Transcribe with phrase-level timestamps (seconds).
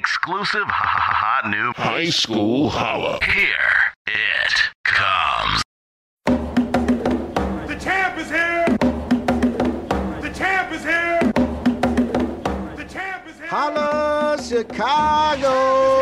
[0.00, 3.18] exclusive hot new High School Holla.
[3.22, 5.60] Here it comes.
[7.68, 8.64] The champ is here!
[10.22, 11.20] The champ is here!
[12.76, 13.48] The champ is here!
[13.48, 15.99] Holla, Chicago!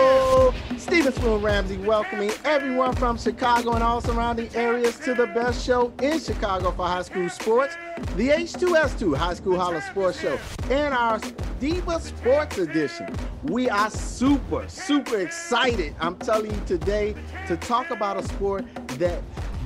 [1.09, 5.91] Steven Spoon Ramsey welcoming everyone from Chicago and all surrounding areas to the best show
[6.03, 7.77] in Chicago for high school sports,
[8.17, 10.39] the H2S2 High School Holla Sports Show,
[10.71, 11.19] and our
[11.61, 13.09] Diva Sports Edition.
[13.45, 17.15] We are super, super excited, I'm telling you today,
[17.47, 18.67] to talk about a sport
[18.99, 19.23] that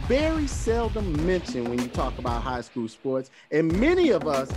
[0.07, 4.49] very seldom mentioned when you talk about high school sports, and many of us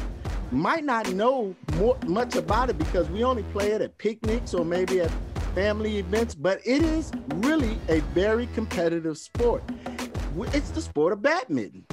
[0.52, 4.64] might not know more, much about it because we only play it at picnics or
[4.64, 5.12] maybe at
[5.55, 9.64] family events, but it is really a very competitive sport.
[10.54, 11.86] It's the sport of badminton.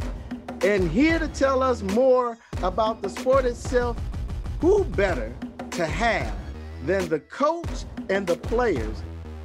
[0.64, 3.96] And here to tell us more about the sport itself,
[4.60, 5.32] who better
[5.70, 6.34] to have
[6.84, 9.00] than the coach and the players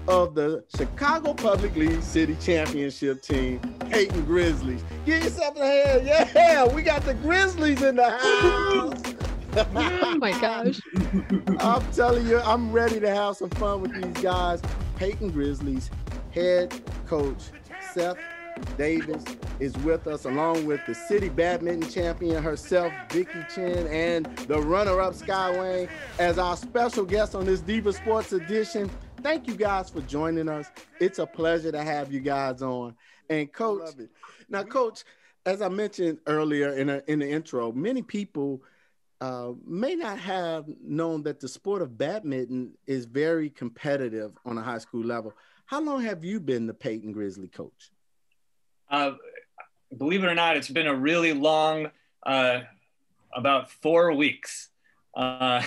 [0.08, 3.60] of the Chicago Public League City Championship team,
[3.92, 4.84] Payton Grizzlies.
[5.06, 6.08] Give yourself a hand.
[6.08, 9.07] Yeah, we got the Grizzlies in the house.
[9.58, 10.80] Oh my gosh.
[11.60, 14.62] I'm telling you, I'm ready to have some fun with these guys.
[14.98, 15.90] Payton Grizzlies
[16.32, 17.42] head coach
[17.92, 18.18] Seth
[18.78, 19.24] Davis
[19.60, 25.16] is with us, along with the city badminton champion herself, Vicky Chin, and the runner-up
[25.16, 28.90] Sky Wayne as our special guest on this Diva Sports edition.
[29.22, 30.70] Thank you guys for joining us.
[31.00, 32.96] It's a pleasure to have you guys on.
[33.30, 33.90] And coach,
[34.50, 35.04] now coach,
[35.46, 38.62] as I mentioned earlier in, a, in the intro, many people–
[39.22, 44.62] uh, may not have known that the sport of badminton is very competitive on a
[44.62, 45.34] high school level.
[45.66, 47.92] How long have you been the Payton Grizzly coach?
[48.90, 49.14] Uh,
[49.98, 51.92] believe it or not, it's been a really long,
[52.26, 52.62] uh,
[53.36, 54.70] about four weeks.
[55.16, 55.62] Uh,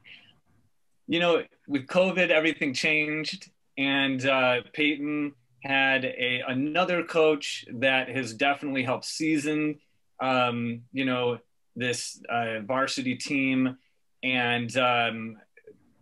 [1.06, 8.32] you know, with COVID, everything changed, and uh, Payton had a another coach that has
[8.32, 9.78] definitely helped season.
[10.20, 11.38] Um, you know,
[11.78, 13.76] this uh, varsity team,
[14.22, 15.36] and um,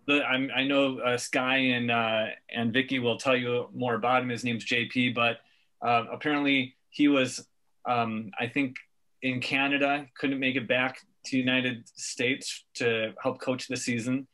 [0.06, 4.28] the, i know uh, Sky and uh, and Vicky will tell you more about him.
[4.28, 5.38] His name's JP, but
[5.82, 7.46] uh, apparently he was,
[7.84, 8.76] um, I think,
[9.22, 14.26] in Canada, couldn't make it back to United States to help coach the season,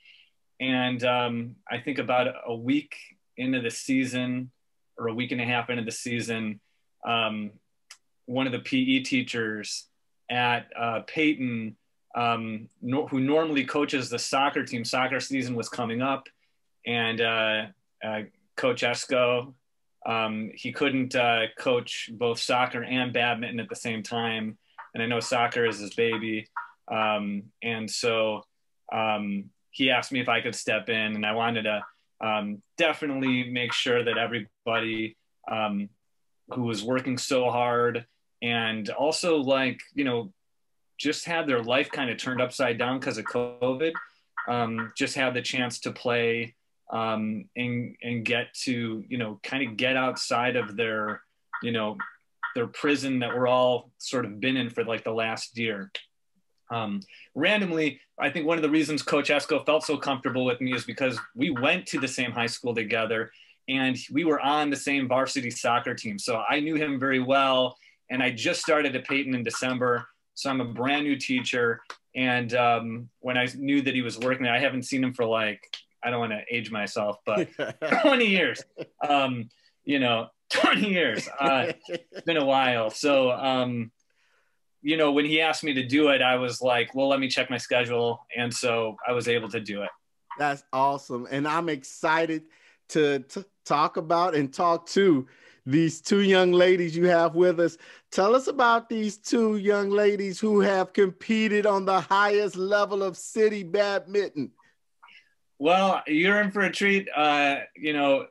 [0.60, 2.94] and um, I think about a week
[3.36, 4.50] into the season
[4.98, 6.60] or a week and a half into the season,
[7.06, 7.50] um,
[8.26, 9.88] one of the PE teachers
[10.32, 11.76] at uh, Payton,
[12.15, 14.84] um, no, who normally coaches the soccer team.
[14.84, 16.26] Soccer season was coming up,
[16.87, 17.66] and uh,
[18.03, 18.20] uh,
[18.56, 19.53] Coach Esco,
[20.06, 24.59] um, he couldn't uh, coach both soccer and badminton at the same time.
[24.94, 26.48] And I know soccer is his baby,
[26.91, 28.42] um, and so
[28.92, 31.82] um, he asked me if I could step in, and I wanted to
[32.26, 35.16] um, definitely make sure that everybody
[35.50, 35.91] um,
[36.50, 38.06] who was working so hard
[38.42, 40.32] and also like you know
[40.98, 43.92] just had their life kind of turned upside down because of covid
[44.48, 46.54] um, just had the chance to play
[46.92, 51.22] um, and and get to you know kind of get outside of their
[51.62, 51.97] you know
[52.54, 55.91] their prison that we're all sort of been in for like the last year.
[56.70, 57.00] Um,
[57.34, 60.84] randomly i think one of the reasons coach esco felt so comfortable with me is
[60.84, 63.30] because we went to the same high school together
[63.69, 66.19] and we were on the same varsity soccer team.
[66.19, 67.76] So i knew him very well
[68.12, 70.06] and I just started at Payton in December.
[70.34, 71.80] So I'm a brand new teacher.
[72.14, 75.24] And um, when I knew that he was working there, I haven't seen him for
[75.24, 75.66] like,
[76.04, 77.48] I don't want to age myself, but
[78.02, 78.62] 20 years.
[79.08, 79.48] Um,
[79.84, 81.26] you know, 20 years.
[81.40, 82.90] Uh, it's been a while.
[82.90, 83.90] So, um,
[84.82, 87.28] you know, when he asked me to do it, I was like, well, let me
[87.28, 88.26] check my schedule.
[88.36, 89.90] And so I was able to do it.
[90.38, 91.26] That's awesome.
[91.30, 92.42] And I'm excited
[92.90, 95.26] to, to talk about and talk to
[95.64, 97.76] these two young ladies you have with us.
[98.10, 103.16] Tell us about these two young ladies who have competed on the highest level of
[103.16, 104.50] city badminton.
[105.58, 107.09] Well, you're in for a treat.
[107.14, 108.26] Uh, you know,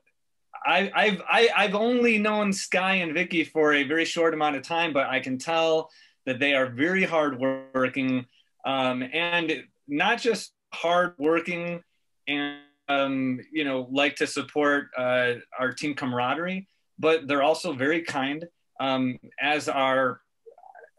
[0.65, 4.33] I, I've I, have i have only known Sky and Vicky for a very short
[4.33, 5.89] amount of time, but I can tell
[6.25, 8.25] that they are very hardworking
[8.65, 11.81] um, and not just hardworking
[12.27, 16.67] and um, you know like to support uh, our team camaraderie,
[17.01, 18.47] but they're also very kind,
[18.79, 20.21] um, as are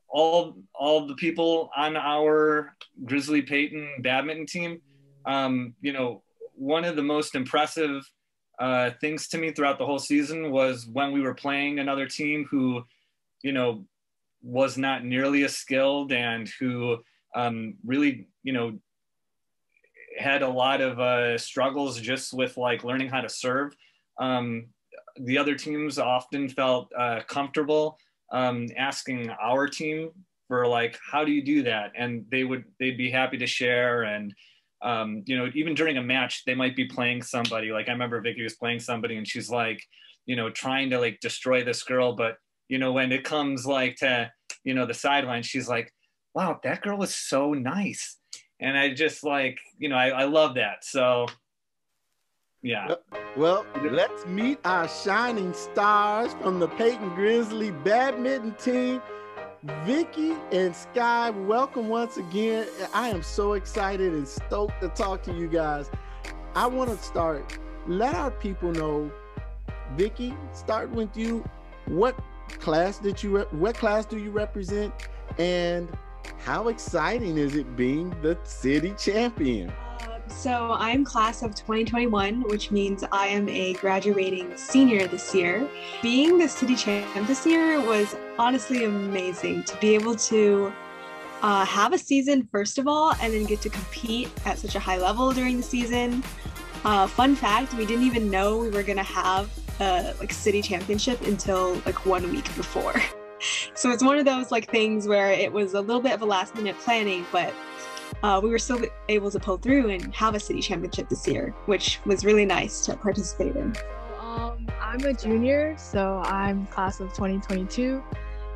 [0.08, 4.80] all all the people on our Grizzly Payton badminton team.
[5.24, 6.22] Um, you know,
[6.54, 8.02] one of the most impressive
[8.58, 12.46] uh, things to me throughout the whole season was when we were playing another team
[12.50, 12.84] who,
[13.42, 13.84] you know,
[14.42, 16.98] was not nearly as skilled and who
[17.34, 18.78] um, really, you know,
[20.18, 23.74] had a lot of uh, struggles just with like learning how to serve.
[24.18, 24.66] Um,
[25.20, 27.98] the other teams often felt uh, comfortable
[28.32, 30.10] um, asking our team
[30.48, 31.92] for like, how do you do that?
[31.96, 34.02] And they would they'd be happy to share.
[34.02, 34.34] And
[34.82, 37.70] um, you know, even during a match, they might be playing somebody.
[37.72, 39.82] Like I remember Vicky was playing somebody, and she's like,
[40.26, 42.36] you know, trying to like destroy this girl, but
[42.68, 44.30] you know, when it comes like to
[44.64, 45.92] you know the sideline, she's like,
[46.34, 48.18] wow, that girl was so nice
[48.62, 50.84] and I just like you know I, I love that.
[50.84, 51.26] So
[52.62, 52.86] yeah.
[52.86, 52.96] Uh,
[53.36, 59.02] well, let's meet our shining stars from the Payton Grizzly badminton team.
[59.84, 62.66] Vicky and Sky, welcome once again.
[62.92, 65.90] I am so excited and stoked to talk to you guys.
[66.54, 67.58] I want to start.
[67.86, 69.10] Let our people know,
[69.96, 71.44] Vicky, start with you.
[71.86, 72.18] What
[72.58, 73.40] class did you?
[73.52, 74.92] what class do you represent?
[75.38, 75.88] And
[76.38, 79.72] how exciting is it being the city champion?
[80.32, 85.68] Uh, so I'm class of 2021, which means I am a graduating senior this year.
[86.02, 90.72] Being the city champ this year was honestly amazing to be able to
[91.42, 94.80] uh, have a season first of all, and then get to compete at such a
[94.80, 96.22] high level during the season.
[96.84, 99.50] Uh, fun fact: we didn't even know we were gonna have
[99.80, 102.94] a like city championship until like one week before.
[103.74, 106.26] so it's one of those like things where it was a little bit of a
[106.26, 107.52] last minute planning, but
[108.22, 111.54] uh, we were still able to pull through and have a city championship this year,
[111.66, 113.74] which was really nice to participate in.
[114.20, 118.02] Um, I'm a junior, so I'm class of 2022.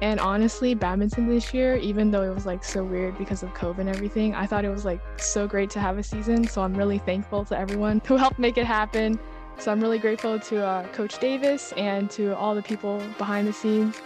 [0.02, 3.78] And honestly, badminton this year, even though it was like so weird because of COVID
[3.78, 6.46] and everything, I thought it was like so great to have a season.
[6.46, 9.18] So I'm really thankful to everyone who helped make it happen.
[9.58, 13.54] So I'm really grateful to uh, Coach Davis and to all the people behind the
[13.54, 13.96] scenes.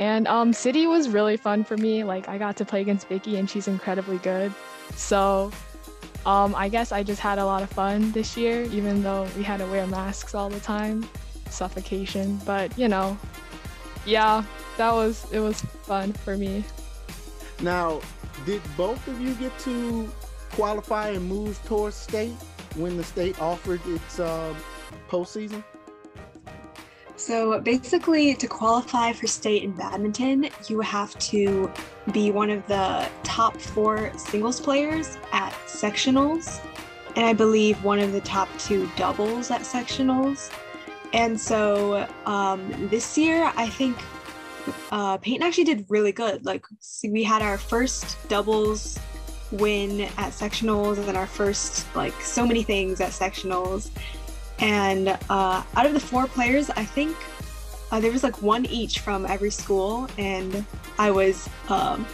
[0.00, 2.04] And um, City was really fun for me.
[2.04, 4.50] Like I got to play against Vicky, and she's incredibly good.
[4.96, 5.52] So
[6.24, 9.42] um, I guess I just had a lot of fun this year, even though we
[9.42, 11.06] had to wear masks all the time,
[11.50, 12.40] suffocation.
[12.46, 13.18] But you know,
[14.06, 14.42] yeah,
[14.78, 16.64] that was it was fun for me.
[17.60, 18.00] Now,
[18.46, 20.10] did both of you get to
[20.52, 22.32] qualify and move towards state
[22.74, 24.54] when the state offered its uh,
[25.10, 25.62] postseason?
[27.20, 31.70] So basically, to qualify for state in badminton, you have to
[32.12, 36.64] be one of the top four singles players at sectionals,
[37.16, 40.50] and I believe one of the top two doubles at sectionals.
[41.12, 43.98] And so um, this year, I think
[44.90, 46.46] uh, Payton actually did really good.
[46.46, 46.64] Like,
[47.06, 48.98] we had our first doubles
[49.52, 53.90] win at sectionals and then our first, like, so many things at sectionals.
[54.60, 57.16] And uh, out of the four players, I think
[57.90, 60.64] uh, there was like one each from every school, and
[60.98, 62.06] I was um,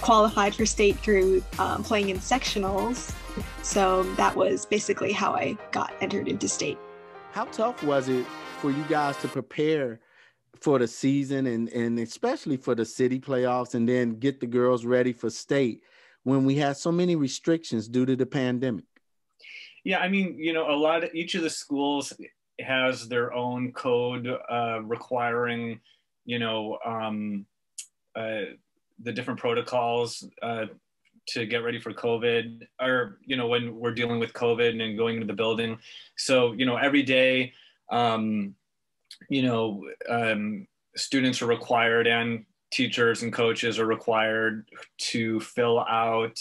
[0.00, 3.14] qualified for state through um, playing in sectionals.
[3.62, 6.78] So that was basically how I got entered into state.
[7.32, 8.26] How tough was it
[8.60, 10.00] for you guys to prepare
[10.60, 14.84] for the season and, and especially for the city playoffs and then get the girls
[14.84, 15.82] ready for state
[16.22, 18.84] when we had so many restrictions due to the pandemic?
[19.84, 22.12] Yeah, I mean, you know, a lot of each of the schools
[22.58, 25.80] has their own code uh, requiring,
[26.24, 27.44] you know, um,
[28.16, 28.42] uh,
[29.02, 30.66] the different protocols uh,
[31.26, 35.16] to get ready for COVID, or you know, when we're dealing with COVID and going
[35.16, 35.78] into the building.
[36.16, 37.52] So, you know, every day,
[37.90, 38.54] um,
[39.28, 46.38] you know, um, students are required and teachers and coaches are required to fill out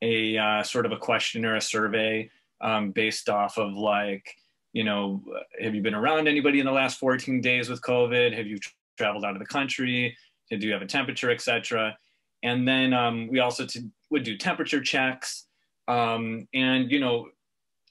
[0.00, 2.30] a uh, sort of a questionnaire, a survey
[2.60, 4.34] um, based off of like,
[4.72, 5.22] you know,
[5.60, 8.36] have you been around anybody in the last 14 days with COVID?
[8.36, 8.58] Have you
[8.96, 10.16] traveled out of the country?
[10.50, 11.96] Do you have a temperature, etc.
[12.42, 13.66] And then um, we also
[14.10, 15.46] would do temperature checks.
[15.88, 17.28] Um, and, you know,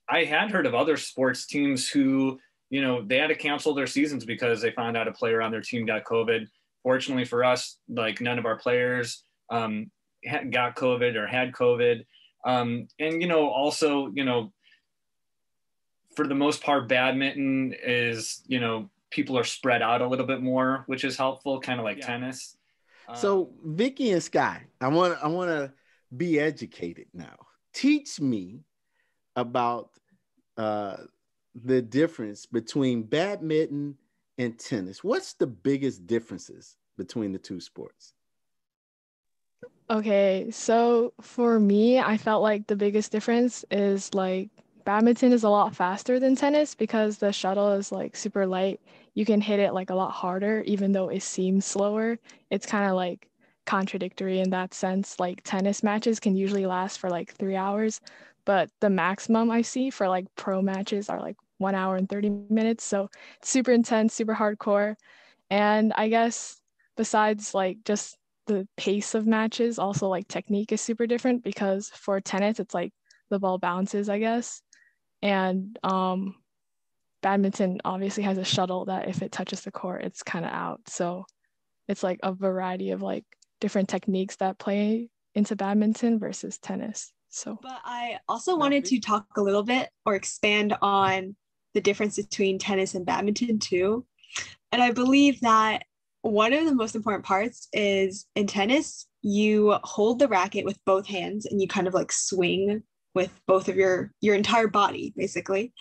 [0.09, 3.87] I had heard of other sports teams who, you know, they had to cancel their
[3.87, 6.47] seasons because they found out a player on their team got COVID.
[6.83, 9.91] Fortunately for us, like none of our players um,
[10.49, 12.05] got COVID or had COVID.
[12.45, 14.53] Um, and, you know, also, you know,
[16.17, 20.41] for the most part, badminton is, you know, people are spread out a little bit
[20.41, 22.07] more, which is helpful, kind of like yeah.
[22.07, 22.57] tennis.
[23.13, 25.71] So um, Vicky and Sky, I want I want to
[26.17, 27.37] be educated now.
[27.71, 28.61] Teach me
[29.35, 29.91] about
[30.57, 30.97] uh,
[31.53, 33.95] the difference between badminton
[34.39, 35.03] and tennis.
[35.03, 38.13] What's the biggest differences between the two sports?
[39.89, 44.49] Okay, so for me, I felt like the biggest difference is like
[44.87, 48.79] badminton is a lot faster than tennis because the shuttle is like super light.
[49.15, 52.17] You can hit it like a lot harder, even though it seems slower.
[52.51, 53.27] It's kind of like
[53.65, 55.19] contradictory in that sense.
[55.19, 57.99] Like tennis matches can usually last for like three hours,
[58.45, 62.29] but the maximum I see for like pro matches are like one hour and 30
[62.49, 62.85] minutes.
[62.85, 63.09] So
[63.41, 64.95] it's super intense, super hardcore.
[65.49, 66.61] And I guess
[66.95, 72.21] besides like just the pace of matches, also like technique is super different because for
[72.21, 72.93] tennis, it's like
[73.29, 74.61] the ball bounces, I guess.
[75.21, 76.35] And um,
[77.21, 80.81] badminton obviously has a shuttle that if it touches the court, it's kind of out.
[80.87, 81.25] So
[81.87, 83.25] it's like a variety of like
[83.59, 87.11] different techniques that play into badminton versus tennis.
[87.29, 91.35] So, but I also wanted to talk a little bit or expand on
[91.73, 94.05] the difference between tennis and badminton too.
[94.71, 95.83] And I believe that
[96.21, 101.05] one of the most important parts is in tennis, you hold the racket with both
[101.05, 102.83] hands and you kind of like swing
[103.17, 105.73] with both of your your entire body basically.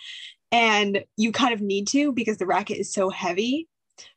[0.51, 3.69] And you kind of need to because the racket is so heavy.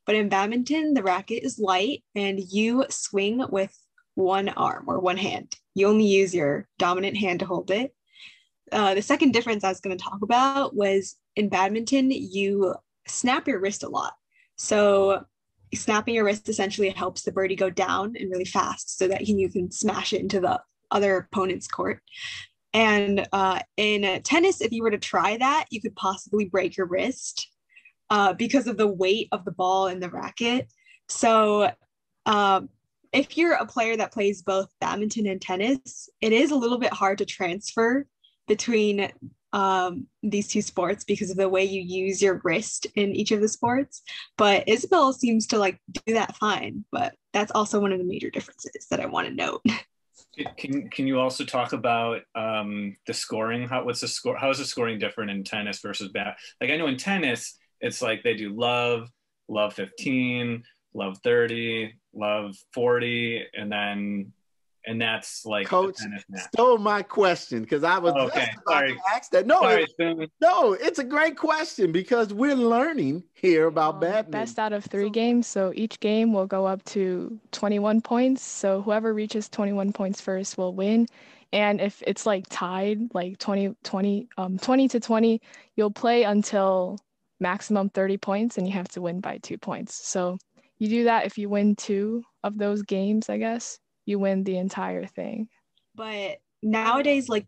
[0.07, 3.77] But in badminton, the racket is light and you swing with
[4.15, 5.55] one arm or one hand.
[5.75, 7.95] You only use your dominant hand to hold it.
[8.73, 12.75] Uh, the second difference I was going to talk about was in badminton, you
[13.07, 14.15] snap your wrist a lot.
[14.57, 15.25] So
[15.75, 19.51] snapping your wrist essentially helps the birdie go down and really fast so that you
[19.51, 20.61] can smash it into the
[20.91, 22.03] other opponent's court.
[22.73, 26.87] And uh, in tennis, if you were to try that, you could possibly break your
[26.87, 27.49] wrist
[28.11, 30.73] uh, because of the weight of the ball and the racket.
[31.09, 31.71] So,
[32.27, 32.69] um,
[33.13, 36.93] if you're a player that plays both badminton and tennis, it is a little bit
[36.93, 38.07] hard to transfer
[38.47, 39.11] between
[39.53, 43.41] um, these two sports because of the way you use your wrist in each of
[43.41, 44.03] the sports.
[44.37, 46.85] But Isabel seems to like do that fine.
[46.93, 49.63] But that's also one of the major differences that I want to note.
[50.57, 53.69] Can can you also talk about um, the scoring?
[53.69, 54.37] How what's the score?
[54.37, 56.37] How is the scoring different in tennis versus bat?
[56.61, 59.09] Like I know in tennis, it's like they do love,
[59.49, 60.63] love fifteen,
[60.95, 64.33] love thirty, love forty, and then
[64.91, 65.99] and that's like coach
[66.53, 68.49] stole my question because I was oh, okay.
[68.69, 68.97] Sorry.
[69.15, 69.47] ask that.
[69.47, 74.33] No, Sorry, it, no, it's a great question because we're learning here about um, badminton.
[74.33, 78.43] Best out of three games, so each game will go up to 21 points.
[78.43, 81.07] So whoever reaches 21 points first will win.
[81.53, 85.41] And if it's like tied, like 20, 20, um, 20 to 20,
[85.77, 86.99] you'll play until
[87.39, 89.95] maximum 30 points and you have to win by two points.
[89.95, 90.37] So
[90.81, 93.79] you do that if you win two of those games, I guess
[94.11, 95.49] you win the entire thing.
[95.95, 97.47] But nowadays, like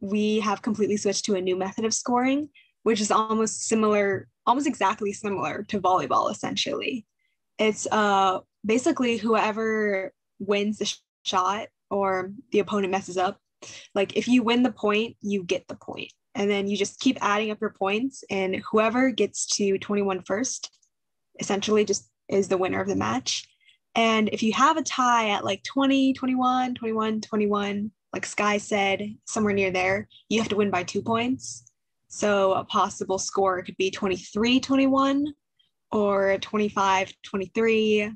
[0.00, 2.48] we have completely switched to a new method of scoring,
[2.82, 7.06] which is almost similar, almost exactly similar to volleyball, essentially.
[7.58, 13.38] It's uh basically whoever wins the sh- shot or the opponent messes up.
[13.94, 16.12] Like if you win the point, you get the point.
[16.34, 20.70] And then you just keep adding up your points, and whoever gets to 21 first
[21.38, 23.46] essentially just is the winner of the match.
[23.94, 29.14] And if you have a tie at like 20, 21, 21, 21, like Sky said,
[29.24, 31.70] somewhere near there, you have to win by two points.
[32.08, 35.34] So a possible score could be 23 21
[35.90, 38.12] or 25 23.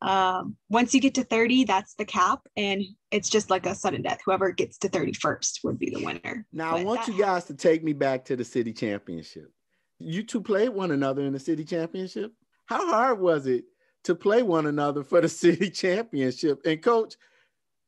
[0.00, 2.82] Um, once you get to 30, that's the cap, and
[3.12, 4.20] it's just like a sudden death.
[4.24, 6.44] Whoever gets to 31st would be the winner.
[6.52, 9.52] Now, but I want you guys to take me back to the city championship.
[9.98, 12.32] You two played one another in the city championship.
[12.66, 13.64] How hard was it
[14.04, 16.60] to play one another for the city championship.
[16.64, 17.16] And coach,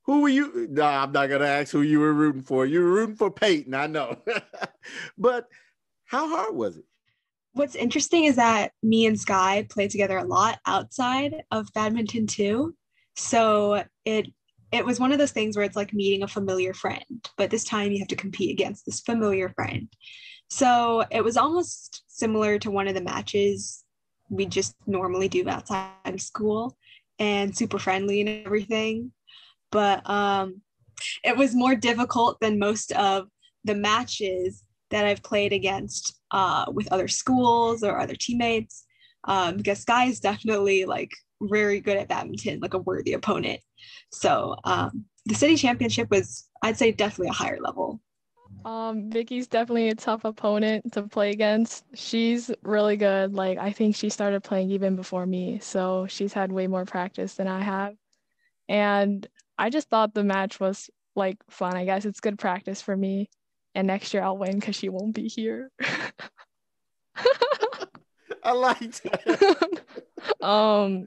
[0.02, 0.68] who were you?
[0.70, 2.66] No, I'm not gonna ask who you were rooting for.
[2.66, 4.16] You were rooting for Payton, I know.
[5.18, 5.48] but
[6.04, 6.84] how hard was it?
[7.52, 12.74] What's interesting is that me and Sky played together a lot outside of badminton too.
[13.16, 14.26] So it
[14.72, 17.62] it was one of those things where it's like meeting a familiar friend, but this
[17.62, 19.88] time you have to compete against this familiar friend.
[20.50, 23.83] So it was almost similar to one of the matches
[24.34, 26.76] we just normally do outside of school
[27.18, 29.12] and super friendly and everything.
[29.70, 30.60] But um,
[31.24, 33.28] it was more difficult than most of
[33.64, 38.84] the matches that I've played against uh, with other schools or other teammates.
[39.26, 41.10] Um, because Sky is definitely like
[41.40, 43.60] very good at badminton, like a worthy opponent.
[44.12, 48.00] So um, the city championship was, I'd say, definitely a higher level
[48.64, 51.84] um, Vicky's definitely a tough opponent to play against.
[51.94, 53.34] She's really good.
[53.34, 57.34] Like I think she started playing even before me, so she's had way more practice
[57.34, 57.94] than I have.
[58.68, 59.26] And
[59.58, 61.76] I just thought the match was like fun.
[61.76, 63.28] I guess it's good practice for me.
[63.74, 65.70] And next year I'll win because she won't be here.
[68.42, 69.82] I like that.
[70.40, 71.04] um,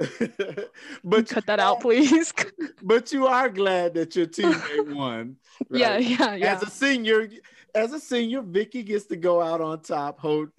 [1.03, 2.33] but cut that out, please.
[2.83, 5.37] but you are glad that your teammate won.
[5.69, 5.79] Right?
[5.79, 6.55] Yeah, yeah, yeah.
[6.55, 7.29] As a senior,
[7.73, 10.49] as a senior, Vicky gets to go out on top, hold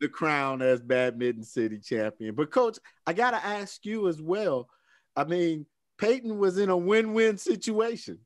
[0.00, 2.34] the crown as badminton city champion.
[2.34, 4.68] But coach, I gotta ask you as well.
[5.14, 5.66] I mean,
[5.98, 8.18] Payton was in a win-win situation.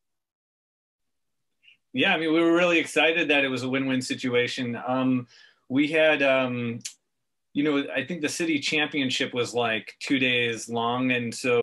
[1.93, 4.77] yeah, I mean, we were really excited that it was a win-win situation.
[4.87, 5.29] Um,
[5.69, 6.81] we had, um,
[7.53, 11.61] you know, I think the city championship was like two days long, and so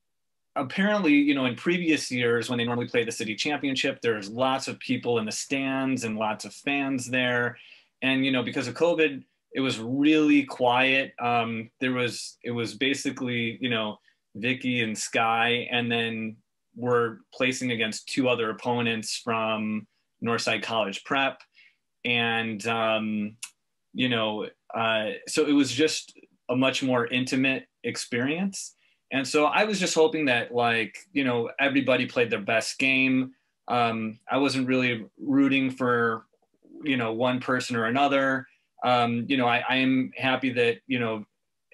[0.56, 4.68] apparently, you know, in previous years when they normally play the city championship, there's lots
[4.68, 7.58] of people in the stands and lots of fans there,
[8.02, 11.14] and you know, because of COVID, it was really quiet.
[11.20, 13.98] Um, there was, it was basically, you know,
[14.36, 16.36] Vicky and Sky, and then
[16.76, 19.88] we're placing against two other opponents from
[20.24, 21.42] Northside College Prep,
[22.06, 23.38] and um,
[23.94, 26.18] you know, uh, so it was just
[26.50, 28.76] a much more intimate experience.
[29.12, 33.32] And so I was just hoping that like you know everybody played their best game.
[33.68, 36.26] Um, I wasn't really rooting for
[36.84, 38.46] you know one person or another.
[38.84, 41.26] Um, you know, I, I am happy that you know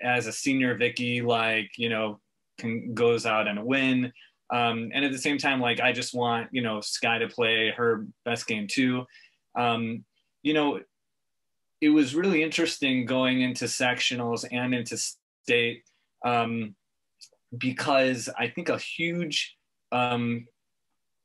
[0.02, 2.20] as a senior Vicky like you know
[2.60, 4.14] can goes out and win.
[4.52, 7.72] Um, and at the same time, like I just want you know Sky to play
[7.72, 9.06] her best game too.
[9.56, 10.04] Um,
[10.44, 10.82] you know,
[11.84, 15.84] it was really interesting going into sectionals and into state
[16.24, 16.76] um,
[17.58, 19.58] because I think a huge
[19.92, 20.48] um,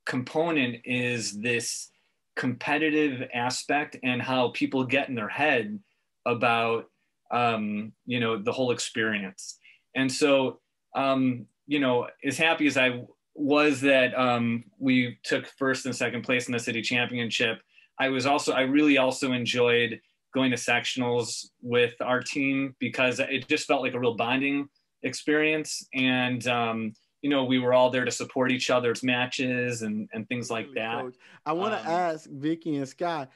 [0.04, 1.90] component is this
[2.34, 5.78] competitive aspect and how people get in their head
[6.26, 6.86] about
[7.30, 9.60] um, you know the whole experience.
[9.94, 10.58] And so
[10.96, 16.22] um, you know, as happy as I was that um, we took first and second
[16.22, 17.60] place in the city championship,
[18.00, 20.00] I was also, I really also enjoyed
[20.38, 24.68] going to sectionals with our team because it just felt like a real bonding
[25.02, 25.85] experience.
[25.95, 26.92] And, um,
[27.23, 30.68] you know, we were all there to support each other's matches and, and things like
[30.76, 31.00] that.
[31.02, 33.30] Coach, I want to um, ask Vicky and Scott,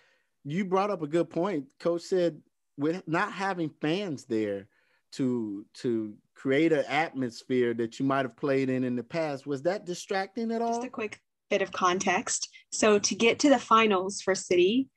[0.45, 1.67] you brought up a good point.
[1.81, 2.41] Coach said
[2.79, 4.69] with not having fans there
[5.13, 9.47] to to create an atmosphere that you might have played in in the past.
[9.47, 10.75] Was that distracting at all?
[10.75, 12.49] Just a quick bit of context.
[12.71, 14.89] So to get to the finals for City,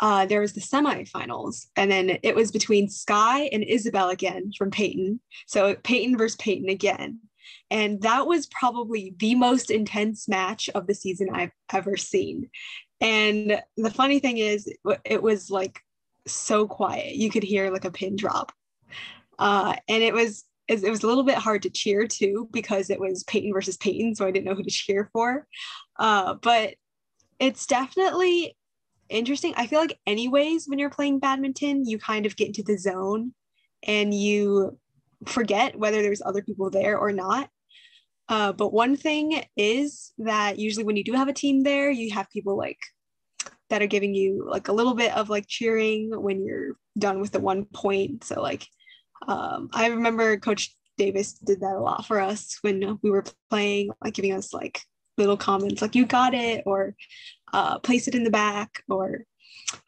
[0.00, 4.70] uh, there was the semifinals, and then it was between Sky and Isabel again from
[4.70, 5.20] Payton.
[5.46, 7.20] So Payton versus Payton again.
[7.70, 12.50] And that was probably the most intense match of the season I've ever seen.
[13.00, 14.72] And the funny thing is,
[15.04, 15.80] it was like
[16.26, 17.14] so quiet.
[17.14, 18.52] You could hear like a pin drop.
[19.38, 23.00] Uh, and it was it was a little bit hard to cheer too because it
[23.00, 25.46] was Payton versus Payton, so I didn't know who to cheer for.
[25.98, 26.74] Uh, but
[27.38, 28.56] it's definitely
[29.12, 29.54] interesting.
[29.56, 33.32] I feel like, anyways, when you're playing badminton, you kind of get into the zone
[33.82, 34.78] and you
[35.26, 37.48] forget whether there's other people there or not.
[38.28, 42.12] Uh, but one thing is that usually when you do have a team there, you
[42.12, 42.78] have people like
[43.68, 47.32] that are giving you like a little bit of like cheering when you're done with
[47.32, 48.24] the one point.
[48.24, 48.66] So like
[49.26, 53.90] um, I remember Coach Davis did that a lot for us when we were playing,
[54.02, 54.80] like giving us like
[55.18, 56.94] little comments like "you got it" or
[57.52, 59.24] uh, "place it in the back" or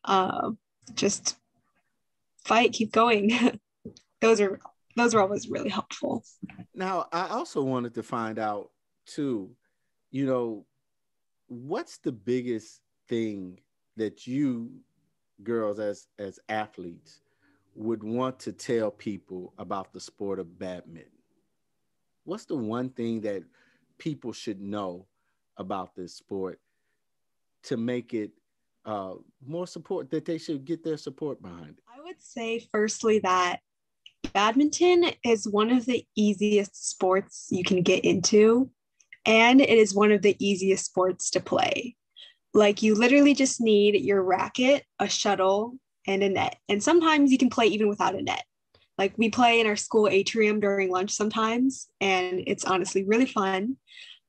[0.05, 0.51] uh,
[0.95, 1.37] just
[2.45, 3.61] fight, keep going.
[4.21, 4.59] those are
[4.97, 6.25] those are always really helpful.
[6.75, 8.71] Now, I also wanted to find out
[9.07, 9.51] too,
[10.11, 10.67] you know,
[11.49, 13.61] what's the biggest thing
[13.97, 14.71] that you
[15.43, 17.21] girls as as athletes
[17.75, 21.11] would want to tell people about the sport of badminton?
[22.25, 23.43] What's the one thing that
[23.99, 25.07] people should know
[25.57, 26.61] about this sport
[27.65, 28.31] to make it
[28.85, 31.85] uh, more support that they should get their support behind it?
[31.89, 33.61] I would say, firstly, that
[34.33, 38.71] badminton is one of the easiest sports you can get into,
[39.25, 41.97] and it is one of the easiest sports to play.
[42.53, 46.57] Like, you literally just need your racket, a shuttle, and a net.
[46.69, 48.45] And sometimes you can play even without a net.
[48.97, 53.77] Like we play in our school atrium during lunch sometimes, and it's honestly really fun.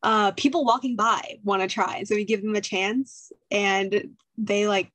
[0.03, 4.67] Uh, people walking by want to try, so we give them a chance, and they
[4.67, 4.91] like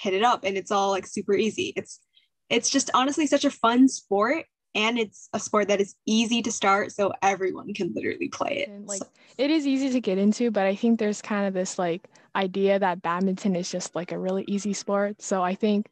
[0.00, 1.72] hit it up, and it's all like super easy.
[1.76, 2.00] It's
[2.48, 6.52] it's just honestly such a fun sport, and it's a sport that is easy to
[6.52, 8.68] start, so everyone can literally play it.
[8.68, 9.08] And, like so.
[9.38, 12.78] it is easy to get into, but I think there's kind of this like idea
[12.78, 15.20] that badminton is just like a really easy sport.
[15.22, 15.90] So I think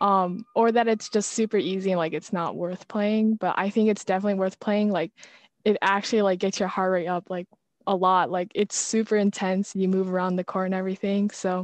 [0.00, 3.70] um or that it's just super easy and like it's not worth playing, but I
[3.70, 5.12] think it's definitely worth playing like
[5.64, 7.46] it actually like gets your heart rate up like
[7.86, 8.30] a lot.
[8.30, 9.74] Like it's super intense.
[9.74, 11.30] You move around the court and everything.
[11.30, 11.62] So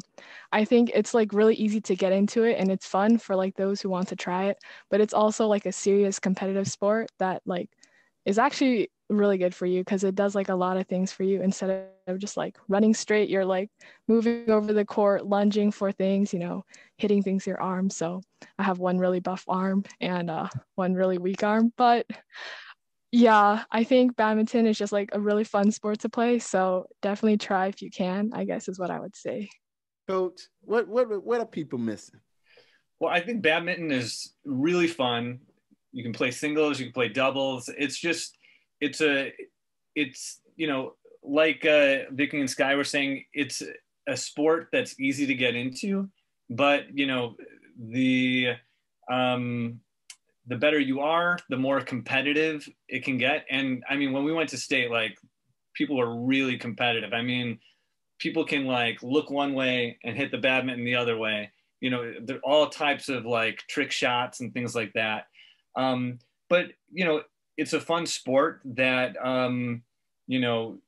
[0.52, 3.56] I think it's like really easy to get into it and it's fun for like
[3.56, 4.58] those who want to try it.
[4.90, 7.70] But it's also like a serious competitive sport that like
[8.26, 11.24] is actually really good for you because it does like a lot of things for
[11.24, 13.68] you instead of just like running straight you're like
[14.06, 16.64] moving over the court lunging for things you know
[16.96, 18.20] hitting things your arm so
[18.58, 22.06] i have one really buff arm and uh, one really weak arm but
[23.12, 27.37] yeah i think badminton is just like a really fun sport to play so definitely
[27.37, 29.49] try if you can i guess is what i would say
[30.11, 32.18] Coach, what what what are people missing?
[32.99, 35.38] Well, I think badminton is really fun.
[35.92, 37.70] You can play singles, you can play doubles.
[37.79, 38.37] It's just,
[38.81, 39.33] it's a,
[39.94, 43.62] it's you know, like uh, Vicky and Sky were saying, it's
[44.09, 46.11] a sport that's easy to get into,
[46.49, 47.37] but you know,
[47.79, 48.55] the
[49.09, 49.79] um,
[50.50, 53.46] the better you are, the more competitive it can get.
[53.48, 55.16] And I mean, when we went to state, like
[55.74, 57.12] people were really competitive.
[57.12, 57.60] I mean,
[58.18, 61.52] people can like look one way and hit the badminton the other way.
[61.80, 65.28] You know, all types of like trick shots and things like that.
[65.76, 67.22] Um, but you know,
[67.56, 69.82] it's a fun sport that um,
[70.26, 70.78] you know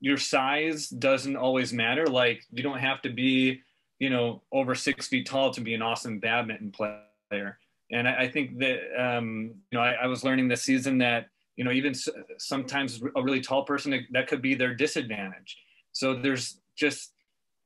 [0.00, 2.06] your size doesn't always matter.
[2.06, 3.60] Like you don't have to be,
[3.98, 7.58] you know, over six feet tall to be an awesome badminton player.
[7.92, 11.26] And I, I think that um, you know I, I was learning this season that
[11.56, 11.94] you know even
[12.38, 15.58] sometimes a really tall person that could be their disadvantage.
[15.92, 17.12] So there's just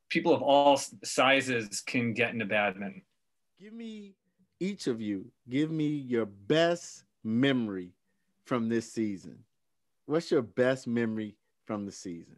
[0.08, 3.02] people of all sizes can get into badminton.
[3.60, 4.14] Give me
[4.60, 7.90] each of you give me your best memory
[8.46, 9.38] from this season.
[10.06, 12.36] What's your best memory from the season?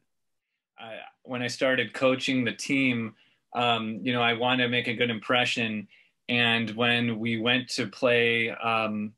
[0.78, 3.14] I, when i started coaching the team
[3.54, 5.88] um, you know i wanted to make a good impression
[6.28, 9.12] and when we went to play um,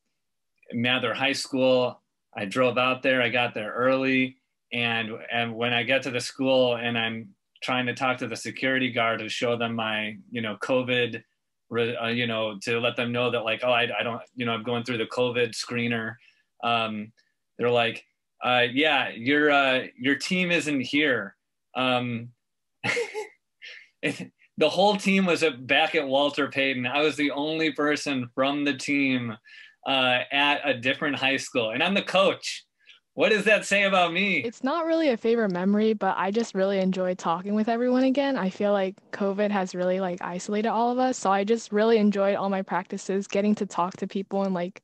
[0.73, 2.01] Mather High School,
[2.37, 3.23] I drove out there.
[3.23, 4.37] I got there early,
[4.73, 7.31] and and when I get to the school and I'm
[7.63, 11.23] trying to talk to the security guard to show them my you know COVID,
[11.73, 14.53] uh, you know to let them know that like oh I, I don't you know
[14.53, 16.17] I'm going through the COVID screener.
[16.63, 17.13] Um,
[17.59, 18.05] they're like,
[18.45, 21.37] uh, yeah, your uh, your team isn't here.
[21.75, 22.31] Um,
[24.59, 26.85] the whole team was back at Walter Payton.
[26.85, 29.37] I was the only person from the team
[29.87, 32.65] uh, at a different high school, and I'm the coach.
[33.15, 34.39] What does that say about me?
[34.39, 38.37] It's not really a favorite memory, but I just really enjoy talking with everyone again.
[38.37, 41.99] I feel like COVID has really like isolated all of us, so I just really
[41.99, 44.83] enjoyed all my practices, getting to talk to people and like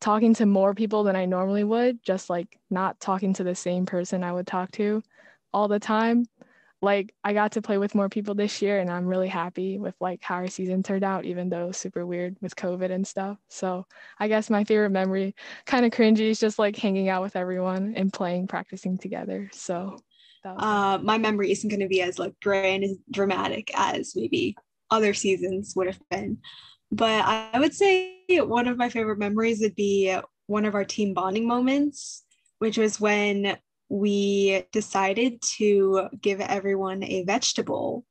[0.00, 3.86] talking to more people than I normally would, just like not talking to the same
[3.86, 5.02] person I would talk to
[5.52, 6.26] all the time
[6.84, 9.94] like I got to play with more people this year and I'm really happy with
[10.00, 13.38] like how our season turned out, even though super weird with COVID and stuff.
[13.48, 13.86] So
[14.20, 15.34] I guess my favorite memory,
[15.66, 19.50] kind of cringy, is just like hanging out with everyone and playing, practicing together.
[19.52, 19.98] So
[20.44, 24.54] uh, my memory isn't going to be as like grand and dramatic as maybe
[24.90, 26.38] other seasons would have been.
[26.92, 30.16] But I would say one of my favorite memories would be
[30.46, 32.24] one of our team bonding moments,
[32.58, 33.56] which was when
[33.94, 38.04] we decided to give everyone a vegetable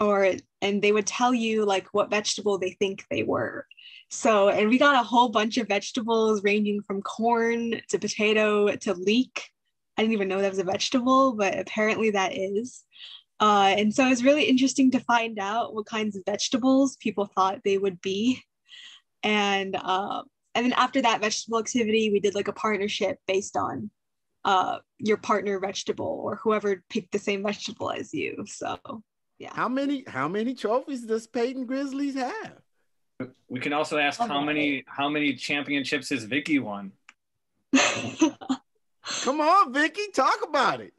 [0.00, 3.64] or and they would tell you like what vegetable they think they were.
[4.10, 8.94] So and we got a whole bunch of vegetables ranging from corn to potato to
[8.94, 9.44] leek.
[9.96, 12.82] I didn't even know that was a vegetable but apparently that is.
[13.38, 17.26] Uh, and so it was really interesting to find out what kinds of vegetables people
[17.26, 18.42] thought they would be.
[19.22, 20.22] And uh,
[20.56, 23.92] and then after that vegetable activity we did like a partnership based on
[24.48, 28.46] uh, your partner vegetable or whoever picked the same vegetable as you.
[28.46, 28.78] So
[29.38, 29.52] yeah.
[29.52, 32.54] How many how many trophies does Payton Grizzlies have?
[33.48, 36.92] We can also ask how many how many championships has Vicky won.
[37.76, 40.94] Come on, Vicky, talk about it.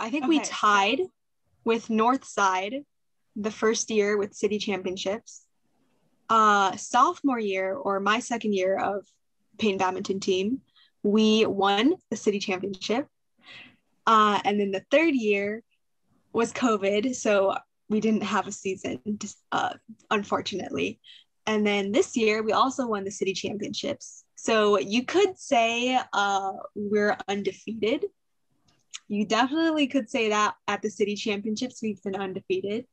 [0.00, 0.30] I think okay.
[0.30, 1.00] we tied
[1.64, 2.84] with Northside
[3.36, 5.42] the first year with city championships.
[6.30, 9.06] Uh, sophomore year or my second year of
[9.58, 10.62] Payne badminton team,
[11.02, 13.06] we won the city championship.
[14.06, 15.62] Uh, and then the third year
[16.32, 17.14] was COVID.
[17.14, 17.56] So
[17.88, 19.00] we didn't have a season,
[19.52, 19.74] uh,
[20.10, 21.00] unfortunately.
[21.46, 24.24] And then this year, we also won the city championships.
[24.36, 28.06] So you could say uh, we're undefeated.
[29.08, 32.86] You definitely could say that at the city championships, we've been undefeated.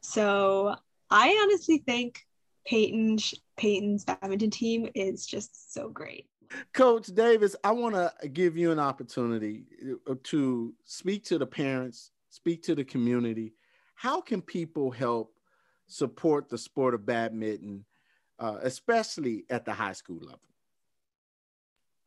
[0.00, 0.74] So
[1.10, 2.20] I honestly think
[2.66, 3.18] Payton,
[3.56, 6.26] Payton's badminton team is just so great.
[6.72, 9.64] Coach Davis, I want to give you an opportunity
[10.08, 13.52] uh, to speak to the parents, speak to the community.
[13.94, 15.34] How can people help
[15.86, 17.84] support the sport of badminton,
[18.38, 20.40] uh, especially at the high school level?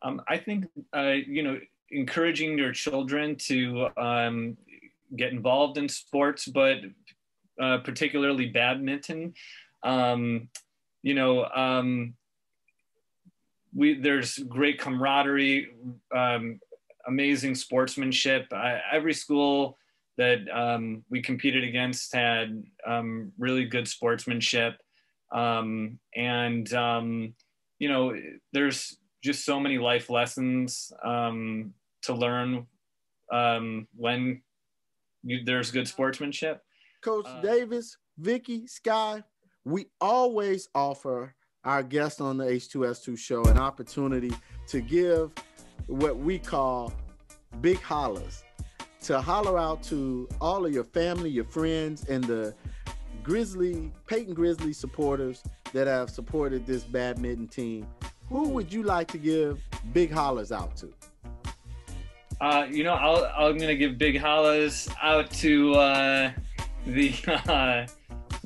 [0.02, 1.60] Um, I think, uh, you know,
[1.92, 4.58] encouraging your children to um,
[5.16, 6.80] get involved in sports, but
[7.62, 9.34] uh, particularly badminton.
[9.84, 10.50] Um,
[11.04, 12.16] you know, um,
[13.76, 15.70] we there's great camaraderie,
[16.16, 16.60] um,
[17.08, 18.48] amazing sportsmanship.
[18.52, 19.78] I, every school
[20.18, 24.76] that um, we competed against had um, really good sportsmanship,
[25.32, 27.34] um, and um,
[27.80, 28.16] you know
[28.52, 32.68] there's just so many life lessons um, to learn
[33.96, 34.42] when
[35.24, 36.62] you, there's good sportsmanship.
[37.02, 39.24] Coach Uh, Davis, Vicky, Sky,
[39.66, 44.32] we always offer our guest on the H2S2 show an opportunity
[44.68, 45.32] to give
[45.88, 46.94] what we call
[47.62, 48.44] big hollers
[49.02, 52.54] to holler out to all of your family, your friends, and the
[53.22, 57.88] Grizzly, Payton Grizzly supporters that have supported this badminton team.
[58.30, 59.60] Who would you like to give
[59.92, 60.94] big hollers out to?
[62.40, 66.32] Uh, you know, I'll, I'm gonna give big hollers out to uh,
[66.86, 67.14] the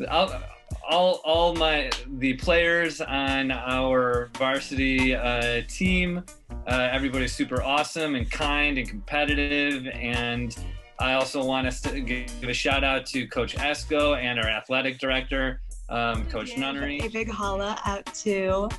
[0.08, 0.40] uh,
[0.88, 6.24] all, all my the players on our varsity uh, team.
[6.66, 10.58] Uh, everybody's super awesome and kind and competitive, and
[11.00, 14.98] I also want us to give a shout out to Coach Esco and our athletic
[14.98, 17.00] director, um, Coach Nunnery.
[17.00, 18.70] A big holla out to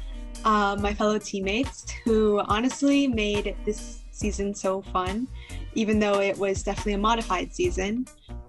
[0.44, 5.28] uh, my fellow teammates who honestly made this season so fun,
[5.74, 8.06] even though it was definitely a modified season.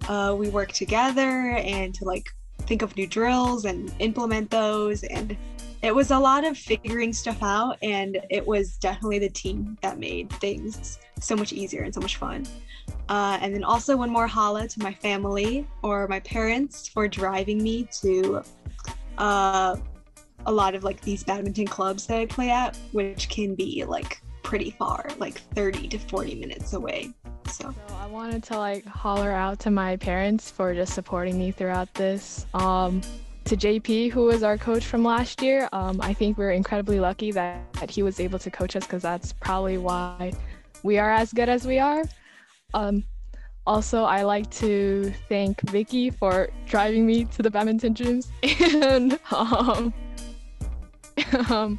[0.08, 2.26] Uh, we worked together and to like
[2.70, 5.36] think of new drills and implement those, and
[5.82, 7.76] it was a lot of figuring stuff out.
[7.82, 12.16] And it was definitely the team that made things so much easier and so much
[12.16, 12.46] fun.
[13.08, 17.60] Uh, and then also one more holla to my family or my parents for driving
[17.60, 18.40] me to
[19.18, 19.74] uh,
[20.46, 24.22] a lot of like these badminton clubs that I play at, which can be like
[24.42, 27.12] pretty far, like 30 to 40 minutes away.
[27.48, 31.50] So So I wanted to like holler out to my parents for just supporting me
[31.50, 32.46] throughout this.
[32.54, 33.02] Um,
[33.44, 37.32] to JP, who was our coach from last year, um, I think we're incredibly lucky
[37.32, 40.32] that, that he was able to coach us because that's probably why
[40.82, 42.04] we are as good as we are.
[42.74, 43.04] Um,
[43.66, 48.28] also, I like to thank Vicky for driving me to the badminton gyms
[48.84, 49.92] and um,
[51.50, 51.78] um,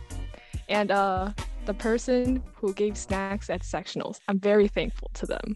[0.69, 1.31] and uh,
[1.65, 4.19] the person who gave snacks at sectionals.
[4.27, 5.55] I'm very thankful to them.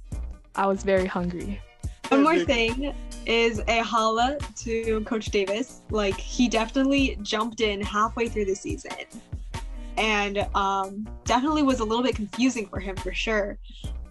[0.56, 1.62] I was very hungry.
[2.10, 2.94] one more thing
[3.26, 5.82] is a holla to Coach Davis.
[5.90, 8.92] Like he definitely jumped in halfway through the season.
[9.98, 13.58] And um, definitely was a little bit confusing for him for sure.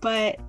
[0.00, 0.40] But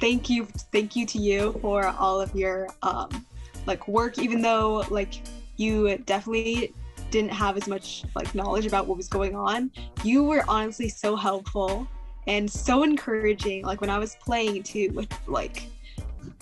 [0.00, 3.26] thank you, thank you to you for all of your um,
[3.66, 5.22] like work, even though like
[5.56, 6.72] you definitely
[7.14, 9.70] didn't have as much like knowledge about what was going on.
[10.02, 11.86] You were honestly so helpful
[12.26, 13.62] and so encouraging.
[13.62, 15.68] Like when I was playing too, with like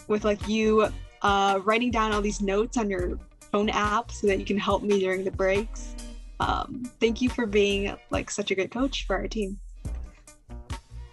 [0.09, 0.89] with like you
[1.21, 3.19] uh, writing down all these notes on your
[3.51, 5.95] phone app so that you can help me during the breaks.
[6.41, 9.61] Um, thank you for being like such a good coach for our team.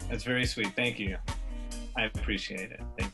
[0.09, 0.73] That's very sweet.
[0.73, 1.17] Thank you.
[1.97, 2.79] I appreciate it.
[2.97, 3.11] Thank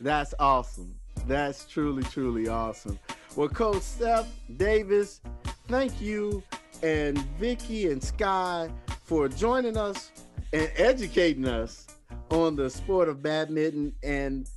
[0.00, 0.94] That's awesome.
[1.26, 3.00] That's truly, truly awesome.
[3.36, 5.20] Well, Coach Seth Davis,
[5.68, 6.42] thank you,
[6.82, 8.68] and Vicky and Sky
[9.04, 10.10] for joining us
[10.52, 11.86] and educating us
[12.30, 14.48] on the sport of badminton and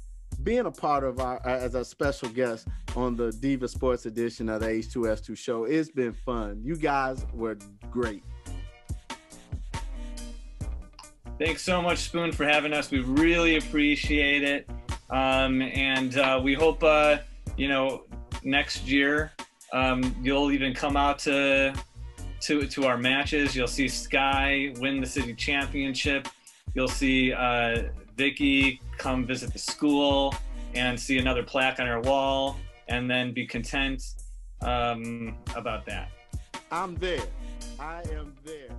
[0.43, 4.61] being a part of our as a special guest on the Diva Sports edition of
[4.61, 5.65] the H2S2 show.
[5.65, 6.61] It's been fun.
[6.63, 7.57] You guys were
[7.89, 8.23] great.
[11.39, 12.91] Thanks so much, Spoon, for having us.
[12.91, 14.69] We really appreciate it.
[15.09, 17.17] Um, and uh, we hope, uh,
[17.57, 18.03] you know,
[18.43, 19.31] next year
[19.73, 21.73] um, you'll even come out to,
[22.41, 23.55] to, to our matches.
[23.55, 26.27] You'll see Sky win the city championship.
[26.73, 27.83] You'll see uh,
[28.17, 30.35] Vicky come visit the school
[30.75, 34.03] and see another plaque on our wall and then be content
[34.61, 36.09] um, about that.
[36.71, 37.23] I'm there.
[37.79, 38.69] I am there.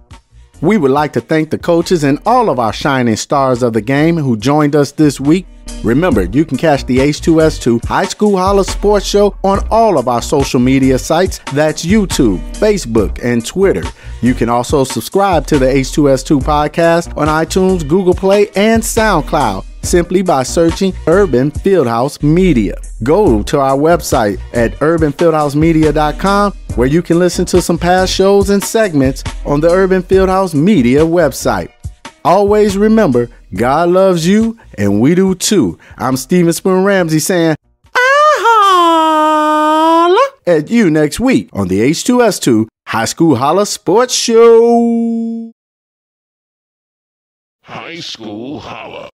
[0.61, 3.81] We would like to thank the coaches and all of our shining stars of the
[3.81, 5.47] game who joined us this week.
[5.83, 10.23] Remember, you can catch the H2S2 High School Holla Sports Show on all of our
[10.23, 11.41] social media sites.
[11.53, 13.83] That's YouTube, Facebook, and Twitter.
[14.21, 20.23] You can also subscribe to the H2S2 podcast on iTunes, Google Play, and SoundCloud simply
[20.23, 22.77] by searching Urban Fieldhouse Media.
[23.03, 28.63] Go to our website at urbanfieldhousemedia.com where you can listen to some past shows and
[28.63, 31.71] segments on the Urban Fieldhouse Media website.
[32.25, 35.79] Always remember, God loves you and we do too.
[35.99, 37.57] I'm Steven Spoon Ramsey saying,
[37.95, 45.53] holla at you next week on the H2S2 High School Holla Sports Show.
[47.65, 49.11] High School Holla.